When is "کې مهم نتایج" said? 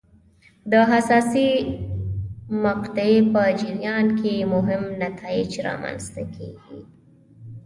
4.19-5.51